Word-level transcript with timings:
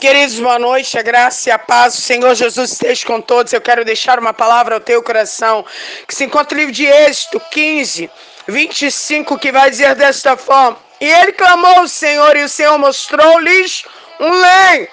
Queridos, 0.00 0.38
boa 0.38 0.60
noite, 0.60 0.96
a 0.96 1.02
graça 1.02 1.48
e 1.48 1.52
a 1.52 1.58
paz 1.58 1.96
do 1.96 2.00
Senhor 2.00 2.32
Jesus 2.32 2.70
esteja 2.70 3.04
com 3.04 3.20
todos. 3.20 3.52
Eu 3.52 3.60
quero 3.60 3.84
deixar 3.84 4.16
uma 4.20 4.32
palavra 4.32 4.76
ao 4.76 4.80
teu 4.80 5.02
coração, 5.02 5.64
que 6.06 6.14
se 6.14 6.24
encontra 6.24 6.54
no 6.54 6.60
livro 6.60 6.72
de 6.72 6.86
Êxodo 6.86 7.42
15, 7.50 8.08
25, 8.46 9.36
que 9.36 9.50
vai 9.50 9.68
dizer 9.68 9.96
desta 9.96 10.36
forma: 10.36 10.78
E 11.00 11.04
ele 11.04 11.32
clamou 11.32 11.80
ao 11.80 11.88
Senhor, 11.88 12.36
e 12.36 12.44
o 12.44 12.48
Senhor 12.48 12.78
mostrou-lhes 12.78 13.82
um 14.20 14.30
lenho, 14.30 14.88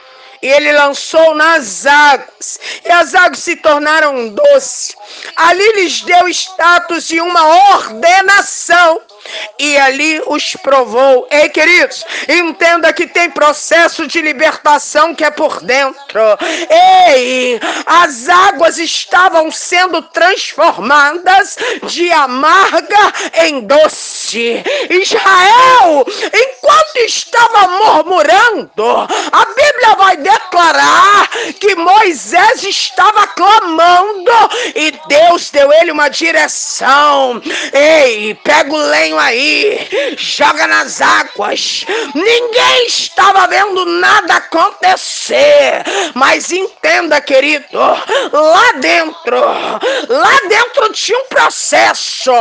e 0.46 0.48
ele 0.48 0.72
lançou 0.74 1.34
nas 1.34 1.88
águas, 1.88 2.60
e 2.86 2.92
as 2.92 3.16
águas 3.16 3.40
se 3.40 3.56
tornaram 3.56 4.30
doces. 4.30 4.96
Ali 5.36 5.72
lhes 5.72 6.02
deu 6.02 6.28
status 6.28 7.08
de 7.08 7.20
uma 7.20 7.48
ordenação 7.74 9.02
e 9.58 9.78
ali 9.78 10.22
os 10.28 10.56
provou. 10.58 11.28
Ei, 11.32 11.50
queridos, 11.50 12.06
entenda 12.30 12.94
que 12.94 13.08
tem 13.08 13.30
processo 13.30 14.08
de 14.08 14.22
libertação 14.22 15.16
que 15.16 15.24
é 15.24 15.32
por 15.32 15.62
dentro. 15.62 16.22
Ei, 16.70 17.60
as 17.86 18.30
águas 18.30 18.78
estavam 18.78 19.52
sendo 19.52 20.02
transformadas 20.02 21.58
de 21.88 22.12
amarga 22.12 23.14
em 23.46 23.62
doce. 23.62 24.64
Israel, 24.90 26.06
enquanto 26.34 26.98
estava 26.98 27.68
murmurando, 27.68 28.86
a 29.32 29.46
Bíblia 29.46 29.75
vai 29.96 30.18
declarar 30.18 31.30
que 31.60 31.76
Moisés 31.76 32.64
estava 32.64 33.28
clamando 33.28 34.32
e 34.76 34.92
Deus 35.08 35.50
deu 35.52 35.72
ele 35.74 35.92
uma 35.92 36.10
direção. 36.10 37.42
Ei, 37.74 38.34
pega 38.44 38.74
o 38.74 38.78
lenho 38.78 39.20
aí, 39.20 40.16
joga 40.18 40.68
nas 40.68 41.02
águas. 41.02 41.86
Ninguém 42.14 42.88
estava 42.88 43.48
vendo 43.48 43.86
nada 43.86 44.36
acontecer, 44.36 45.84
mas 46.14 46.52
entenda, 46.86 47.20
querido, 47.20 47.66
lá 47.74 48.72
dentro, 48.74 49.38
lá 49.38 50.40
dentro 50.48 50.94
tinha 50.94 51.18
um 51.18 51.26
processo, 51.26 52.32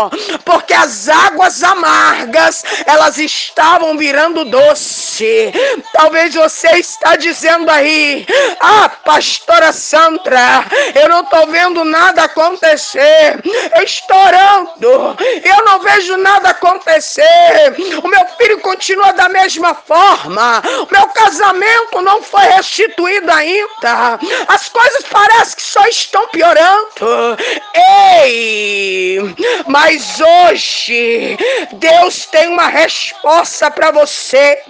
porque 0.45 0.75
as 0.75 1.09
águas 1.09 1.63
amargas, 1.63 2.63
elas 2.85 3.17
estavam 3.17 3.97
virando 3.97 4.45
doce. 4.45 5.51
Talvez 5.95 6.35
você 6.35 6.69
está 6.77 7.17
dizendo 7.17 7.71
aí, 7.71 8.27
ah, 8.61 8.91
pastora 9.05 9.73
Sandra, 9.73 10.67
eu 10.95 11.09
não 11.09 11.23
estou 11.23 11.47
vendo 11.47 11.83
nada 11.85 12.25
acontecer, 12.25 13.41
eu 13.77 13.83
estou 13.83 14.17
orando, 14.17 15.17
eu 15.43 15.65
não 15.65 15.81
vejo 15.81 16.17
nada 16.19 16.51
acontecer 16.51 16.75
acontecer. 16.75 18.01
O 18.03 18.09
meu 18.09 18.27
filho 18.37 18.61
continua 18.61 19.13
da 19.13 19.29
mesma 19.29 19.75
forma. 19.75 20.63
O 20.89 20.93
meu 20.93 21.07
casamento 21.09 22.01
não 22.03 22.23
foi 22.23 22.43
restituído 22.43 23.31
ainda. 23.31 24.19
As 24.49 24.69
coisas 24.69 25.05
parecem 25.05 25.57
que 25.57 25.63
só 25.63 25.87
estão 25.87 26.29
piorando. 26.29 27.37
Ei! 27.75 29.19
Mas 29.67 30.21
hoje 30.21 31.37
Deus 31.73 32.27
tem 32.27 32.49
uma 32.49 32.69
resposta 32.69 33.71
para 33.71 33.91
você. 33.91 34.63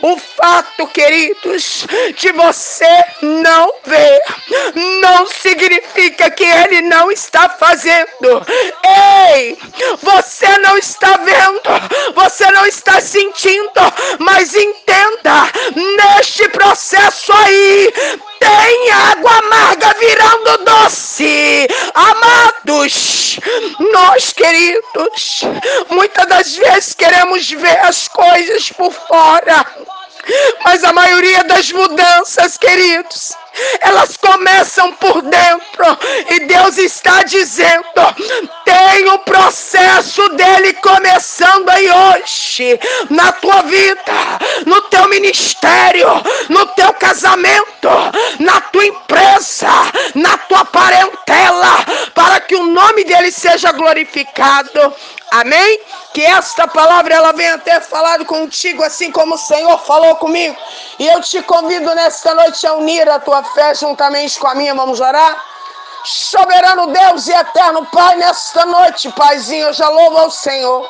O 0.00 0.16
fato, 0.16 0.86
queridos, 0.86 1.86
de 2.16 2.30
você 2.32 3.04
não 3.20 3.72
ver, 3.84 4.20
não 5.00 5.26
significa 5.26 6.30
que 6.30 6.44
ele 6.44 6.82
não 6.82 7.10
está 7.10 7.48
fazendo. 7.48 8.46
Ei, 9.34 9.58
você 10.00 10.56
não 10.58 10.78
está 10.78 11.16
vendo, 11.16 12.14
você 12.14 12.48
não 12.52 12.64
está 12.66 13.00
sentindo, 13.00 13.80
mas 14.20 14.54
entenda, 14.54 15.50
neste 15.74 16.48
processo 16.50 17.32
aí, 17.32 17.92
tem 18.46 18.90
água 18.90 19.38
amarga 19.38 19.92
virando 19.98 20.64
doce. 20.64 21.66
Amados, 21.94 23.40
nós 23.92 24.32
queridos, 24.32 25.42
muitas 25.90 26.26
das 26.28 26.56
vezes 26.56 26.94
queremos 26.94 27.50
ver 27.50 27.78
as 27.80 28.06
coisas 28.06 28.70
por 28.70 28.92
fora, 28.92 29.66
mas 30.64 30.84
a 30.84 30.92
maioria 30.92 31.42
das 31.44 31.72
mudanças, 31.72 32.56
queridos, 32.56 33.34
elas 33.80 34.16
começam 34.16 34.92
por 34.94 35.22
dentro 35.22 35.98
e 36.30 36.40
Deus 36.40 36.78
está 36.78 37.22
dizendo: 37.22 37.84
tem 38.64 39.08
o 39.08 39.18
processo 39.20 40.28
dele 40.30 40.74
começando 40.74 41.68
aí 41.70 41.88
hoje, 41.90 42.78
na 43.10 43.32
tua 43.32 43.62
vida, 43.62 44.12
no 44.66 44.80
teu 44.82 45.08
ministério, 45.08 46.08
no 46.48 46.66
teu 46.68 46.92
casamento, 46.94 47.88
na 48.38 48.60
tua 48.60 48.86
empresa, 48.86 49.68
na 50.14 50.36
tua 50.36 50.64
parentela, 50.64 51.84
para 52.14 52.40
que 52.40 52.56
o 52.56 52.64
nome 52.96 53.04
dele 53.04 53.30
seja 53.30 53.72
glorificado. 53.72 54.94
Amém? 55.30 55.80
Que 56.14 56.24
esta 56.24 56.66
palavra 56.66 57.14
ela 57.14 57.32
venha 57.32 57.58
ter 57.58 57.82
falado 57.82 58.24
contigo, 58.24 58.82
assim 58.82 59.12
como 59.12 59.34
o 59.34 59.38
Senhor 59.38 59.78
falou 59.80 60.16
comigo. 60.16 60.56
E 60.98 61.06
eu 61.06 61.20
te 61.20 61.42
convido 61.42 61.94
nesta 61.94 62.34
noite 62.34 62.66
a 62.66 62.72
unir 62.72 63.06
a 63.10 63.18
tua 63.18 63.42
fé 63.42 63.74
juntamente 63.74 64.38
com 64.38 64.46
a 64.46 64.54
minha. 64.54 64.74
Vamos 64.74 64.98
orar? 64.98 65.44
Soberano 66.04 66.86
Deus 66.86 67.26
e 67.26 67.32
eterno 67.32 67.84
Pai, 67.86 68.16
nesta 68.16 68.64
noite, 68.64 69.10
Paizinho, 69.12 69.66
eu 69.66 69.72
já 69.72 69.88
louvo 69.88 70.18
ao 70.18 70.30
Senhor 70.30 70.88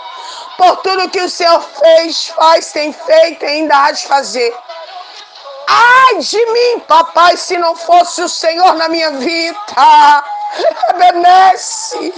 por 0.59 0.77
tudo 0.77 1.09
que 1.09 1.21
o 1.21 1.28
Senhor 1.28 1.61
fez, 1.61 2.28
faz, 2.28 2.71
tem 2.71 2.93
feito 2.93 3.45
e 3.45 3.49
ainda 3.49 3.77
há 3.77 3.91
de 3.91 4.06
fazer. 4.06 4.55
Ai 5.69 6.19
de 6.21 6.47
mim, 6.53 6.81
papai, 6.87 7.37
se 7.37 7.56
não 7.59 7.75
fosse 7.75 8.22
o 8.22 8.28
Senhor 8.28 8.75
na 8.75 8.89
minha 8.89 9.11
vida. 9.12 9.59
Ebenece, 10.91 12.12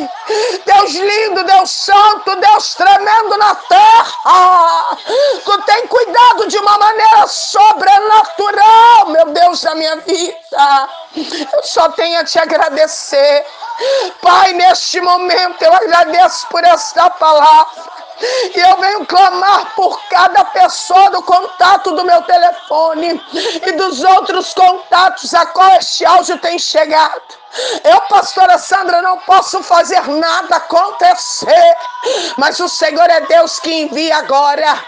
Deus 0.65 0.93
lindo, 0.93 1.45
Deus 1.45 1.71
santo, 1.71 2.37
Deus 2.37 2.75
tremendo 2.75 3.37
na 3.37 3.55
terra. 3.55 4.99
Tu 5.45 5.63
tem 5.63 5.87
cuidado 5.87 6.47
de 6.47 6.59
uma 6.59 6.79
maneira 6.79 7.27
sobrenatural, 7.27 9.07
meu 9.09 9.27
Deus, 9.27 9.63
na 9.63 9.75
minha 9.75 9.97
vida. 9.97 10.89
Eu 11.53 11.63
só 11.65 11.89
tenho 11.91 12.21
a 12.21 12.25
te 12.25 12.39
agradecer. 12.39 13.47
Pai, 14.21 14.53
neste 14.53 15.01
momento 15.01 15.63
eu 15.63 15.73
agradeço 15.73 16.47
por 16.49 16.63
esta 16.65 17.11
palavra. 17.11 17.99
E 18.21 18.59
eu 18.59 18.77
venho 18.79 19.07
clamar 19.07 19.75
por 19.77 20.01
cada 20.09 20.45
pessoa 20.47 21.11
do 21.11 21.23
contato 21.23 21.93
do 21.93 22.05
meu 22.05 22.21
telefone 22.23 23.23
e 23.65 23.73
dos 23.73 24.03
outros 24.03 24.53
contatos 24.55 25.33
a 25.35 25.47
qual 25.47 25.71
este 25.77 26.05
áudio 26.05 26.37
tem 26.39 26.59
chegado. 26.59 27.23
Eu, 27.83 28.01
pastora 28.03 28.59
Sandra, 28.59 29.01
não 29.01 29.19
posso 29.19 29.63
fazer 29.63 30.07
nada 30.07 30.57
acontecer, 30.57 31.77
mas 32.37 32.61
o 32.61 32.69
Senhor 32.69 33.09
é 33.09 33.21
Deus 33.23 33.59
que 33.59 33.73
envia 33.73 34.19
agora 34.19 34.79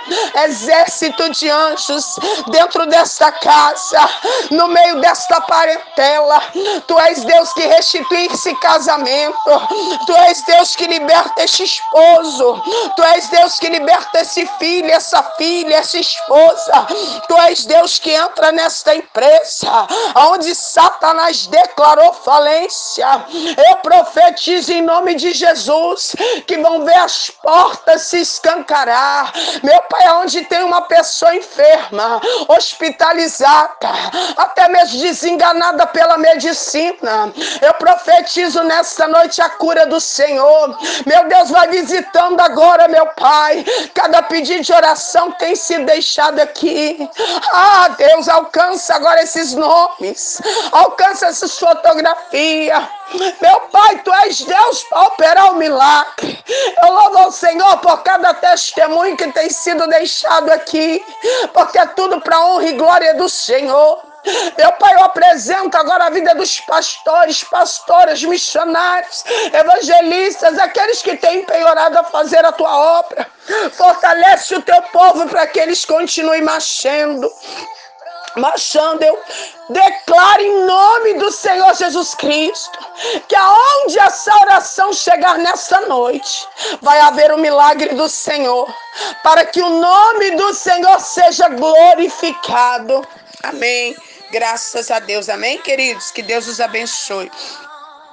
exército 0.44 1.30
de 1.30 1.48
anjos 1.48 2.16
dentro 2.48 2.86
desta 2.86 3.32
casa, 3.32 4.08
no 4.50 4.68
meio 4.68 5.00
desta 5.00 5.40
parentela. 5.42 6.42
Tu 6.86 6.98
és 7.00 7.24
Deus 7.24 7.52
que 7.54 7.66
restitui 7.66 8.26
esse 8.26 8.54
casamento, 8.56 9.68
tu 10.06 10.12
és 10.28 10.42
Deus 10.44 10.76
que 10.76 10.86
liberta 10.86 11.42
este 11.42 11.64
esposo, 11.64 12.62
tu 12.94 13.02
és 13.02 13.28
Deus 13.28 13.58
que 13.58 13.68
liberta 13.68 14.20
esse 14.20 14.46
filho, 14.58 14.90
essa 14.90 15.22
filha, 15.38 15.76
essa 15.76 15.98
esposa, 15.98 16.86
tu 17.26 17.36
és 17.38 17.64
Deus 17.64 17.98
que 17.98 18.12
entra 18.12 18.52
nesta 18.52 18.94
empresa, 18.94 19.86
onde 20.14 20.54
Satanás 20.54 21.46
declarou 21.46 22.12
falência 22.12 22.49
Eu 23.68 23.76
profetizo 23.76 24.72
em 24.72 24.82
nome 24.82 25.14
de 25.14 25.32
Jesus 25.32 26.14
que 26.46 26.58
vão 26.58 26.84
ver 26.84 26.96
as 26.96 27.30
portas 27.30 28.02
se 28.02 28.20
escancarar. 28.20 29.32
Meu 29.62 29.80
Pai, 29.82 30.10
onde 30.14 30.44
tem 30.44 30.62
uma 30.62 30.82
pessoa 30.82 31.34
enferma, 31.34 32.20
hospitalizada, 32.48 33.88
até 34.36 34.68
mesmo 34.68 35.00
desenganada 35.00 35.86
pela 35.86 36.16
medicina, 36.18 37.32
eu 37.62 37.74
profetizo 37.74 38.62
nesta 38.64 39.06
noite 39.06 39.40
a 39.40 39.48
cura 39.50 39.86
do 39.86 40.00
Senhor. 40.00 40.76
Meu 41.06 41.28
Deus, 41.28 41.50
vai 41.50 41.68
visitando 41.68 42.40
agora, 42.40 42.88
meu 42.88 43.06
Pai, 43.08 43.64
cada 43.94 44.22
pedido 44.22 44.62
de 44.62 44.72
oração 44.72 45.30
tem 45.32 45.54
sido 45.54 45.84
deixado 45.86 46.40
aqui. 46.40 47.08
Ah, 47.52 47.88
Deus, 47.96 48.28
alcança 48.28 48.94
agora 48.94 49.22
esses 49.22 49.54
nomes, 49.54 50.40
alcança 50.72 51.26
essas 51.26 51.58
fotografias 51.58 52.39
meu 53.40 53.60
Pai, 53.72 53.98
Tu 54.04 54.14
és 54.24 54.40
Deus 54.40 54.82
para 54.84 55.02
operar 55.02 55.52
o 55.52 55.56
milagre. 55.56 56.38
Eu 56.82 56.92
louvo 56.92 57.18
ao 57.18 57.32
Senhor 57.32 57.78
por 57.78 58.02
cada 58.02 58.32
testemunho 58.34 59.16
que 59.16 59.30
tem 59.32 59.50
sido 59.50 59.86
deixado 59.88 60.50
aqui, 60.50 61.04
porque 61.52 61.78
é 61.78 61.86
tudo 61.86 62.20
para 62.20 62.40
honra 62.40 62.66
e 62.66 62.72
glória 62.72 63.14
do 63.14 63.28
Senhor. 63.28 64.02
Meu 64.58 64.72
Pai, 64.72 64.94
eu 64.94 65.04
apresento 65.04 65.76
agora 65.76 66.06
a 66.06 66.10
vida 66.10 66.34
dos 66.34 66.60
pastores, 66.60 67.42
pastoras, 67.44 68.22
missionários, 68.22 69.24
evangelistas, 69.52 70.58
aqueles 70.58 71.02
que 71.02 71.16
têm 71.16 71.40
empenhorado 71.40 71.98
a 71.98 72.04
fazer 72.04 72.44
a 72.44 72.52
tua 72.52 73.00
obra. 73.00 73.26
Fortalece 73.72 74.54
o 74.54 74.62
teu 74.62 74.82
povo 74.82 75.26
para 75.28 75.46
que 75.46 75.58
eles 75.58 75.84
continuem 75.84 76.42
marchando 76.42 77.30
marchando, 78.36 79.02
eu 79.02 79.18
declaro 79.68 80.42
em 80.42 80.66
nome 80.66 81.14
do 81.14 81.30
Senhor 81.30 81.74
Jesus 81.74 82.14
Cristo 82.14 82.78
que 83.28 83.36
aonde 83.36 83.98
essa 83.98 84.34
oração 84.40 84.92
chegar 84.92 85.38
nessa 85.38 85.80
noite, 85.82 86.46
vai 86.80 87.00
haver 87.00 87.32
o 87.32 87.38
milagre 87.38 87.94
do 87.94 88.08
Senhor, 88.08 88.72
para 89.22 89.44
que 89.44 89.60
o 89.60 89.68
nome 89.68 90.32
do 90.32 90.52
Senhor 90.54 91.00
seja 91.00 91.48
glorificado. 91.48 93.06
Amém. 93.42 93.96
Graças 94.30 94.90
a 94.90 94.98
Deus. 94.98 95.28
Amém, 95.28 95.58
queridos. 95.58 96.10
Que 96.10 96.22
Deus 96.22 96.46
os 96.46 96.60
abençoe. 96.60 97.30